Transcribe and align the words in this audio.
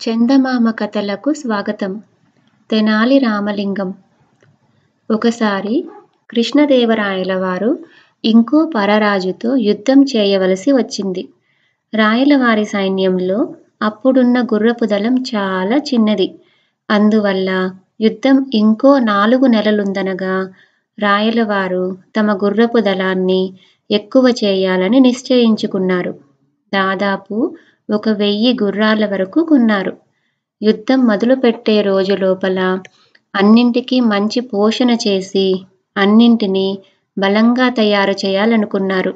చందమామ 0.00 0.70
కథలకు 0.70 1.32
స్వాగతం. 1.32 2.02
తెనాలి 2.70 3.18
రామలింగం. 3.18 3.94
ఒకసారి 5.10 5.88
కృష్ణదేవరాయల 6.30 7.34
వారు 7.34 7.78
ఇంకో 8.24 8.70
పరరాజుతో 8.74 9.56
యుద్ధం 9.56 10.02
చేయవలసి 10.02 10.72
వచ్చింది. 10.72 11.28
రాయలవారి 11.94 12.64
సైన్యంలో 12.64 13.54
అప్పుడున్న 13.82 14.42
గుర్రపు 14.42 14.84
దళం 14.84 15.24
చాలా 15.34 15.76
చిన్నది. 15.76 16.34
అందువల్ల 16.90 17.70
యుద్ధం 18.00 18.46
ఇంకో 18.54 18.98
నాలుగు 18.98 19.46
నెలలుందనగా 19.46 20.50
రాయలవారు 20.98 21.96
తమ 22.16 22.32
గుర్రపు 22.32 22.78
దళాన్ని 22.78 23.54
ఎక్కువ 23.90 24.28
చేయాలని 24.44 25.00
నిశ్చయించుకున్నారు. 25.00 26.12
దాదాపు 26.74 27.56
ఒక 27.90 28.08
వెయ్యి 28.20 28.52
గుర్రాల 28.60 29.04
వరకు 29.06 29.40
కొన్నారు. 29.44 29.92
యుద్ధం 30.60 31.00
మొదలుపెట్టే 31.06 31.76
రోజు 31.82 32.14
లోపల 32.16 32.58
అన్నింటికీ 33.34 33.96
మంచి 34.12 34.40
పోషణ 34.52 34.90
చేసి 35.04 35.46
అన్నింటినీ 35.96 36.66
బలంగా 37.16 37.66
తయారు 37.78 38.14
చేయాలనుకున్నారు. 38.22 39.12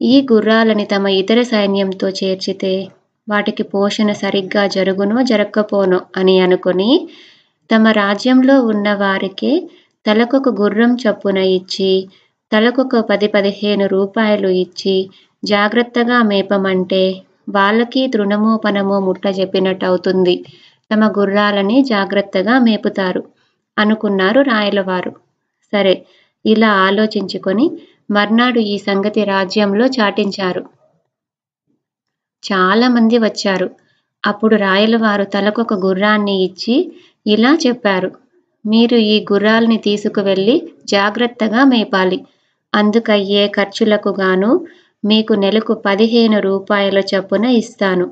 ఈ 0.00 0.14
గుర్రాలని 0.30 0.84
తమ 0.86 1.06
ఇతర 1.20 1.40
సైన్యంతో 1.46 2.08
చేర్చితే 2.18 2.74
వాటికి 3.28 3.64
పోషణ 3.72 4.10
సరిగ్గా 4.20 4.62
జరుగునో 4.68 5.18
జరగకపోనో 5.22 5.98
అని 6.16 6.36
అనుకుని 6.40 6.90
తమ 7.70 7.88
రాజ్యంలో 7.96 8.54
ఉన్న 8.64 8.88
వారికి 8.94 9.50
తలకొక 10.06 10.48
గుర్రం 10.60 10.92
చొప్పున 11.02 11.38
ఇచ్చి 11.56 11.90
తలకొక 12.52 13.00
పది 13.10 13.28
పదిహేను 13.28 13.86
రూపాయలు 13.86 14.50
ఇచ్చి 14.62 14.94
జాగ్రత్తగా 15.42 16.18
మేపమంటే 16.22 17.02
వాళ్ళకి 17.48 18.02
తృణమో 18.08 18.52
పనమో 18.56 18.96
ముట్ట 19.00 19.26
చెప్పినట్టు 19.40 19.84
అవుతుంది 19.86 20.34
తమ 20.90 21.04
గుర్రాలని 21.18 21.82
జాగ్రత్తగా 21.82 22.58
మేపుతారు 22.58 23.22
అనుకున్నారు 23.76 24.40
రాయలవారు. 24.40 25.12
సరే 25.72 25.94
ఇలా 26.44 26.70
ఆలోచించుకొని 26.86 27.66
మర్నాడు 28.10 28.58
ఈ 28.58 28.78
సంగతి 28.78 29.24
రాజ్యంలో 29.24 29.86
చాటించారు. 29.86 30.62
చాలా 32.42 32.88
మంది 32.88 33.18
వచ్చారు. 33.18 33.68
అప్పుడు 34.24 34.56
రాయలవారు 34.56 35.24
తలకొక 35.24 35.74
గుర్రాన్ని 35.74 36.34
ఇచ్చి 36.42 36.76
ఇలా 37.26 37.58
చెప్పారు. 37.66 38.10
మీరు 38.64 38.96
ఈ 39.12 39.26
గుర్రాల్ని 39.32 39.78
తీసుకువెళ్ళి 39.78 40.56
జాగ్రత్తగా 40.84 41.64
మేపాలి. 41.64 42.18
అందుకయ్యే 42.72 43.44
ఖర్చులకు 43.48 44.10
గాను 44.20 44.50
మీకు 45.04 45.34
నెలకు 45.34 45.74
పదిహేను 45.74 46.40
రూపాయల 46.40 46.98
చొప్పున 47.10 47.44
ఇస్తాను. 47.44 48.06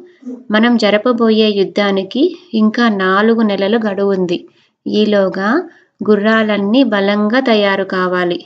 మనం 0.51 0.77
జరపబోయే 0.77 1.48
యుద్ధానికి 1.51 2.23
ఇంకా 2.55 2.89
నాలుగు 2.89 3.42
నెలలు 3.42 3.79
గడువుంది. 3.87 4.39
ఈలోగా 4.87 5.48
గుర్రాలన్నీ 6.09 6.83
బలంగా 6.84 7.41
తయారు 7.41 7.84
కావాలి. 7.84 8.39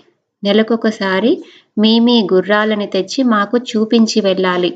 నెలకొకసారి 0.42 1.32
మీ 1.78 2.00
మీ 2.00 2.28
గుర్రాలని 2.32 2.86
తెచ్చి 2.86 3.22
మాకు 3.24 3.58
చూపించి 3.70 4.20
వెళ్ళాలి. 4.20 4.70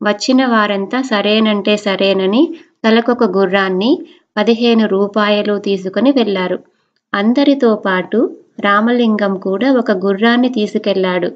వచ్చిన 0.00 0.46
వారంతా 0.46 1.02
సరేనంటే 1.02 1.76
సరేనని 1.76 2.42
తలకొక 2.84 3.24
గుర్రాన్ని 3.38 3.90
పదిహేను 4.36 4.86
రూపాయలు 4.86 5.58
తీసుకుని 5.58 6.10
వెళ్ళారు. 6.10 6.58
అందరితో 7.12 7.74
పాటు 7.76 8.18
రామలింగం 8.60 9.34
కూడా 9.38 9.72
ఒక 9.72 9.90
గుర్రాన్ని 10.06 10.48
తీసుకెళ్ళాడు. 10.48 11.28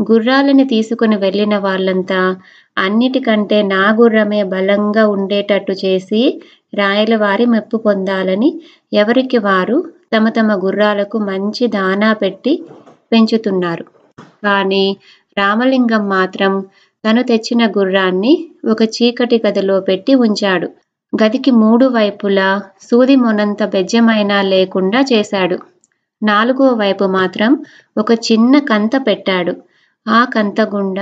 గుర్రాలని 0.00 0.64
తీసుకుని 0.64 1.16
వెళ్ళిన 1.16 1.58
వాళ్ళంతా 1.58 2.20
అన్నిటికంటే 2.78 3.62
నా 3.62 3.96
గుర్రమే 4.00 4.42
బలంగా 4.44 5.06
ఉండేటట్టు 5.06 5.72
చేసి 5.84 6.20
రాయలవారి 6.74 7.46
మెప్పు 7.46 7.76
పొందాలని 7.76 8.50
ఎవరికి 8.92 9.38
వారు 9.38 9.76
తమ 10.12 10.28
తమ 10.28 10.52
గుర్రాలకు 10.64 11.18
మంచి 11.18 11.66
దానా 11.68 12.12
పెట్టి 12.12 12.52
పెంచుతున్నారు. 13.12 13.84
కానీ 14.44 14.84
రామలింగం 15.36 16.08
మాత్రం 16.08 16.52
తను 17.04 17.22
తెచ్చిన 17.22 17.66
గుర్రాన్ని 17.78 18.32
ఒక 18.64 18.82
చీకటి 18.96 19.42
గదిలో 19.46 19.80
పెట్టి 19.80 20.14
ఉంచాడు. 20.14 20.68
గదికి 21.12 21.50
మూడు 21.50 21.86
వైపులా 21.86 22.48
సూది 22.82 23.16
మొనంత 23.16 23.62
బెజ్జమైనా 23.64 24.42
లేకుండా 24.42 25.00
చేశాడు. 25.12 25.56
నాలుగో 26.22 26.68
వైపు 26.74 27.04
మాత్రం 27.04 27.50
ఒక 27.98 28.12
చిన్న 28.28 28.58
కంత 28.70 28.90
పెట్టాడు. 29.06 29.52
ఆ 30.06 30.20
కంతగుండ 30.24 31.00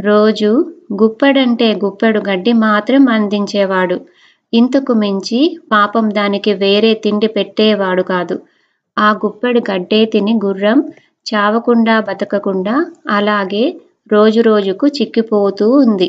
రోజు 0.00 0.50
గుప్పెడంటే 1.00 1.68
గుప్పెడు 1.74 2.20
గడ్డి 2.20 2.52
మాత్రం 2.62 3.02
అందించేవాడు. 3.08 3.96
ఇంతకు 4.52 4.92
మించి 4.94 5.38
పాపం 5.72 6.04
దానికి 6.10 6.52
వేరే 6.54 6.92
తిండి 7.04 7.28
పెట్టేవాడు 7.28 8.02
కాదు. 8.12 8.36
ఆ 8.96 9.08
గుప్పెడు 9.24 9.60
గడ్డే 9.70 10.00
తిని 10.06 10.34
గుర్రం 10.44 10.78
చావకుండా 11.26 11.96
బతకకుండా 12.00 12.74
అలాగే 13.10 13.64
రోజు 14.10 14.40
రోజుకు 14.40 14.86
చిక్కిపోతూ 14.98 15.66
ఉంది. 15.82 16.08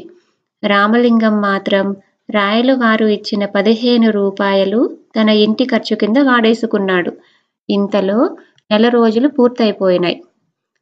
రామలింగం 0.63 1.35
మాత్రం 1.41 1.87
రాయలు 2.29 2.73
వారు 2.75 3.05
ఇచ్చిన 3.07 3.43
పదిహేను 3.55 4.09
రూపాయలు 4.11 4.79
తన 5.15 5.29
ఇంటి 5.45 5.65
ఖర్చు 5.65 5.95
కింద 5.95 6.17
వాడేసుకున్నాడు. 6.29 7.11
ఇంతలో 7.69 8.19
నెల 8.71 8.85
రోజులు 8.89 9.27
పూర్తయిపోయినాయి. 9.29 10.17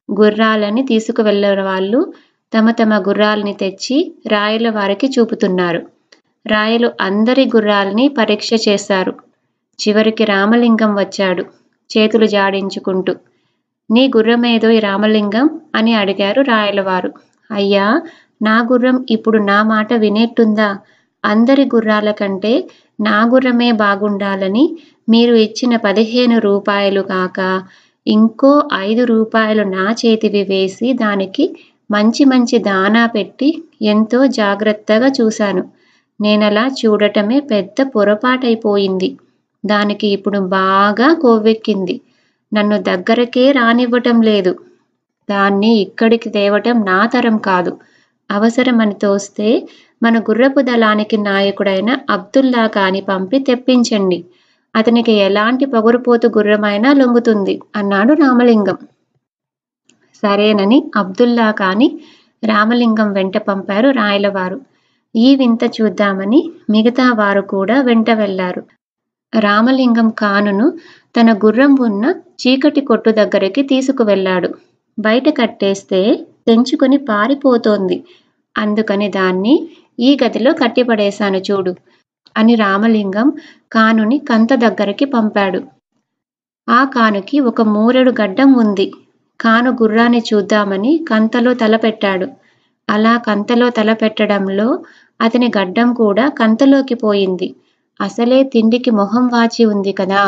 గుర్రాలని 0.08 0.82
తీసుకువెళ్ళిన 0.86 1.62
వాళ్ళు 1.62 2.00
తమ 2.52 2.70
తమ 2.70 2.98
గుర్రాలని 3.08 3.54
తెచ్చి 3.54 3.96
రాయల 4.26 4.70
వారికి 4.70 5.06
చూపుతున్నారు. 5.06 5.80
రాయలు 6.46 6.90
అందరి 7.00 7.44
గుర్రాలని 7.46 8.08
పరీక్ష 8.18 8.50
చేశారు. 8.66 9.12
చివరికి 9.78 10.24
రామలింగం 10.24 10.94
వచ్చాడు 10.94 11.42
చేతులు 11.90 12.26
జాడించుకుంటూ. 12.26 13.12
నీ 13.90 14.08
గుర్రమేదో 14.16 14.68
ఈ 14.70 14.78
రామలింగం 14.78 15.46
అని 15.74 15.94
అడిగారు 15.94 16.40
రాయలవారు 16.42 17.10
అయ్యా 17.50 17.86
నా 18.42 18.56
గుర్రం 18.72 18.96
ఇప్పుడు 19.10 19.38
నా 19.42 19.62
మాట 19.64 19.92
వినేట్టుందా? 19.94 20.70
అందరి 21.24 21.64
గుర్రాల 21.64 22.10
కంటే 22.10 22.52
నా 23.00 23.24
గుర్రమే 23.24 23.72
బాగుండాలని 23.82 24.64
మీరు 25.08 25.34
ఇచ్చిన 25.36 25.76
పదిహేను 25.76 26.38
రూపాయలు 26.38 27.00
కాక 27.02 27.38
ఇంకో 28.06 28.50
ఐదు 28.86 29.04
రూపాయలు 29.04 29.62
నా 29.68 29.92
చేతివి 30.00 30.42
వేసి 30.42 30.92
దానికి 30.96 31.44
మంచి 31.90 32.24
మంచి 32.24 32.58
దానా 32.62 33.06
పెట్టి 33.06 33.48
ఎంతో 33.84 34.26
జాగ్రత్తగా 34.36 35.08
చూశాను. 35.18 35.62
నేనలా 36.20 36.64
చూడటమే 36.80 37.40
పెద్ద 37.50 37.82
పొరపాటైపోయింది. 37.94 39.08
దానికి 39.64 40.06
ఇప్పుడు 40.08 40.38
బాగా 40.54 41.08
కొవ్వెక్కింది. 41.14 41.96
నన్ను 42.52 42.76
దగ్గరకే 42.82 43.52
రానివ్వటం 43.52 44.22
లేదు. 44.22 44.52
దాన్ని 45.28 45.72
ఇక్కడికి 45.80 46.28
తేవటం 46.30 46.76
నా 46.84 47.06
తరం 47.06 47.36
కాదు. 47.40 47.72
అవసరమని 48.30 48.94
తోస్తే 48.94 49.48
మన 50.02 50.18
గుర్రపు 50.18 50.60
దళానికి 50.60 51.16
నాయకుడైన 51.22 51.90
అబ్దుల్లా 52.10 52.66
కాని 52.68 53.00
పంపి 53.02 53.38
తెప్పించండి. 53.40 54.18
అతనికి 54.74 55.12
ఎలాంటి 55.12 55.66
పొగరుపోతు 55.66 56.28
గుర్రమైనా 56.28 56.92
లొంగుతుంది 56.92 57.60
అన్నాడు 57.76 58.12
రామలింగం. 58.12 58.78
సరేనని 60.22 60.90
అబ్దుల్లా 60.96 61.50
కాని 61.52 61.88
రామలింగం 62.44 63.12
వెంట 63.12 63.36
పంపారు 63.38 63.90
రాయలవారు. 63.90 64.58
ఈ 65.14 65.36
వింత 65.36 65.64
చూద్దామని 65.76 66.40
మిగతా 66.70 67.12
వారు 67.12 67.40
కూడా 67.40 67.80
వెంట 67.80 68.10
వెళ్ళారు. 68.10 68.62
రామలింగం 69.32 70.08
కానును 70.18 70.66
తన 71.16 71.32
గుర్రం 71.32 71.76
ఉన్న 71.80 72.04
చీకటి 72.42 72.80
కొట్టు 72.80 73.10
దగ్గరికి 73.10 73.62
తీసుకువెళ్ళాడు. 73.62 74.48
బయట 74.98 75.28
కట్టేస్తే 75.38 76.00
తెంచుకొని 76.48 76.96
పారిపోతోంది. 76.96 77.96
అందుకని 78.56 79.08
దాన్ని 79.08 79.54
ఈ 80.00 80.18
గదిలో 80.22 80.52
కట్టిపడేశాను 80.52 81.36
చూడు. 81.38 81.72
అని 82.36 82.54
రామలింగం 82.56 83.28
కానుని 83.72 84.18
కంత 84.30 84.52
దగ్గరికి 84.64 85.06
పంపాడు. 85.06 85.60
ఆ 86.68 86.80
కానుకి 86.94 87.36
ఒక 87.40 87.60
మూరెడు 87.74 88.12
గడ్డం 88.20 88.50
ఉంది. 88.54 88.86
కాను 89.40 89.70
గుర్రాన్ని 89.80 90.20
చూద్దామని 90.30 90.92
కంతలో 91.08 91.52
తలపెట్టాడు 91.54 92.26
అలా 92.88 93.14
కంతలో 93.26 93.66
తలపెట్టడంలో 93.70 94.68
అతని 95.20 95.48
గడ్డం 95.58 95.88
కూడా 95.94 96.24
కంతలోకి 96.38 96.94
పోయింది. 96.94 97.48
అసలే 98.00 98.38
తిండికి 98.44 98.90
మొహం 98.90 99.24
వాచి 99.26 99.62
ఉంది 99.64 99.92
కదా. 99.92 100.22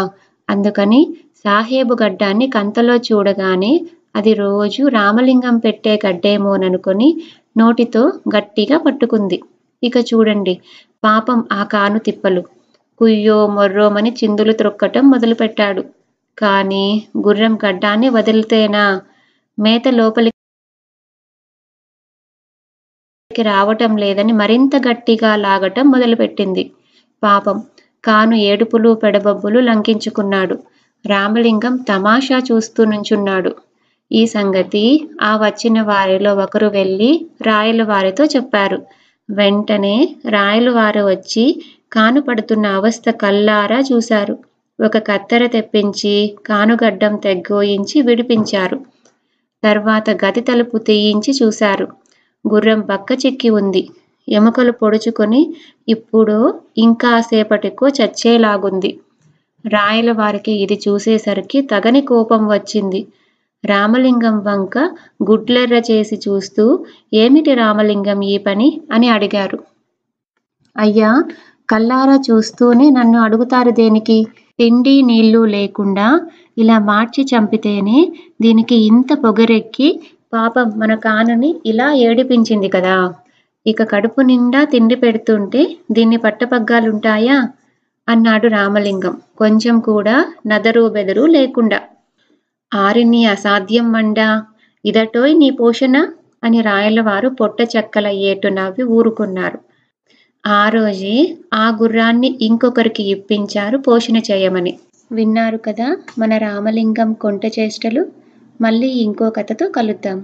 అందుకని 0.48 1.00
సాహేబు 1.44 1.94
గడ్డాన్ని 2.02 2.46
కంతలో 2.48 2.94
చూడగానే 3.08 3.72
అది 4.16 4.32
రోజు 4.34 4.82
రామలింగం 4.88 5.56
పెట్టే 5.58 5.94
గడ్డేమోననుకొని 6.06 7.08
నోటితో 7.56 8.02
గట్టిగా 8.36 8.76
పట్టుకుంది. 8.78 9.38
ఇక 9.82 9.96
చూడండి. 10.08 10.54
పాపం 11.02 11.38
ఆ 11.52 11.62
కాను 11.72 11.98
తిప్పలు. 12.06 12.42
కుయ్యో 13.00 13.38
మొర్రోమని 13.56 14.10
చిందులు 14.20 14.52
త్రొక్కటం 14.52 15.04
మొదలుపెట్టాడు. 15.10 15.82
కానీ 16.38 16.84
గుర్రం 17.26 17.54
గడ్డాన్ని 17.64 18.08
వదిలితేనా? 18.10 18.84
మేత 19.58 19.84
లోపలికి 19.94 20.32
రావటం 23.30 23.92
లేదని 23.96 24.32
మరింత 24.32 24.76
గట్టిగా 24.86 25.30
లాగటం 25.36 25.86
మొదలుపెట్టింది. 25.90 26.64
పాపం 27.22 27.56
కాను 28.04 28.36
ఏడుపులు 28.48 28.90
పెడబబ్బులు 29.02 29.60
లంకించుకున్నాడు. 29.60 30.56
రామలింగం 31.04 31.74
తమాషా 31.90 32.38
చూస్తూ 32.48 32.82
నుంచున్నాడు. 32.84 33.50
ఈ 34.10 34.22
సంగతి 34.28 34.84
ఆ 35.22 35.32
వచ్చిన 35.36 35.78
వారిలో 35.84 36.32
ఒకరు 36.44 36.68
వెళ్ళి 36.74 37.10
రాయల 37.42 37.82
వారితో 37.84 38.24
చెప్పారు. 38.34 38.78
వెంటనే 39.28 39.96
రాయలు 40.28 40.70
వారు 40.70 41.02
వచ్చి 41.04 41.44
కానుపడుతున్న 41.92 42.66
అవస్థ 42.66 43.10
కల్లారా 43.10 43.78
చూశారు. 43.80 44.34
ఒక 44.78 44.98
కత్తెర 44.98 45.46
తెప్పించి 45.46 46.14
కానుగడ్డం 46.46 47.16
తెగ్గోయించి 47.16 48.02
విడిపించారు. 48.02 48.78
తర్వాత 49.62 50.10
గది 50.24 50.40
తలుపు 50.40 50.78
తీయించి 50.78 51.32
చూశారు. 51.42 51.86
గుర్రం 52.44 52.80
బక్క 52.80 53.12
చిక్కి 53.26 53.50
ఉంది. 53.50 53.82
ఎముకలు 54.28 54.72
పొడుచుకొని 54.72 55.40
ఇప్పుడు 55.88 56.36
ఇంకాసేపటికో 56.78 57.88
చచ్చేలాగుంది. 57.88 58.90
రాయల 59.64 60.12
వారికి 60.12 60.52
ఇది 60.52 60.80
చూసేసరికి 60.88 61.60
తగని 61.62 62.00
కోపం 62.02 62.42
వచ్చింది. 62.48 63.00
రామలింగం 63.64 64.36
వంక 64.44 64.76
గుడ్లెర్ర 65.22 65.76
చేసి 65.90 66.16
చూస్తూ 66.16 66.64
ఏమిటి 67.14 67.54
రామలింగం 67.54 68.20
ఈ 68.24 68.38
పని? 68.38 68.68
అని 68.92 69.08
అడిగారు. 69.08 69.58
అయ్యా 70.76 71.10
కల్లారా 71.68 72.16
చూస్తూనే 72.28 72.90
నన్ను 72.90 73.18
అడుగుతారు 73.20 73.70
దేనికి? 73.70 74.18
తిండి 74.58 75.02
నీళ్ళు 75.02 75.44
లేకుండా 75.46 76.06
ఇలా 76.56 76.78
మార్చి 76.84 77.22
చంపితేనే 77.24 77.98
దీనికి 78.40 78.76
ఇంత 78.86 79.12
పొగరెక్కి 79.24 79.88
పాపం 80.32 80.68
మన 80.76 80.94
కానుని 80.98 81.60
ఇలా 81.66 81.92
ఏడిపించింది 81.98 82.68
కదా. 82.68 82.96
ఇక 83.66 83.82
కడుపు 83.84 84.20
నిండా 84.20 84.64
తిండి 84.64 84.94
పెడుతుంటే 84.94 85.62
దీన్ని 85.90 86.16
పట్టపగ్గాలుంటాయా? 86.16 87.38
అన్నాడు 88.08 88.46
రామలింగం. 88.48 89.14
కొంచెం 89.38 89.80
కూడా 89.80 90.16
నదరు 90.46 90.88
బెదరు 90.88 91.24
లేకుండా 91.28 91.78
ఆరిని 92.72 93.26
అసాధ్యం 93.26 93.92
మండా 93.92 94.28
ఇదటోయ్ 94.84 95.34
నీ 95.34 95.50
పోషణ 95.50 95.96
అని 96.42 96.60
రాయలవారు 96.60 97.28
పొట్ట 97.40 97.60
చెక్కల 97.72 98.06
ఏటు 98.22 98.48
నవ్వి 98.48 98.82
ఊరుకున్నారు. 98.90 99.58
ఆ 100.44 100.68
రోజే 100.68 101.14
ఆ 101.54 101.70
గుర్రాన్ని 101.82 102.38
ఇంకొకరికి 102.40 103.02
ఇప్పించారు 103.08 103.78
పోషణ 103.78 104.16
చేయమని. 104.30 104.72
విన్నారు 105.10 105.56
కదా 105.58 105.88
మన 106.18 106.38
రామలింగం 106.38 107.12
కొంట 107.14 107.46
చేష్టలు? 107.58 108.02
మళ్ళీ 108.60 108.88
ఇంకో 108.98 109.30
కథతో 109.30 109.68
కలుద్దాం. 109.68 110.18